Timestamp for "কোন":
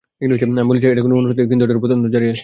1.05-1.11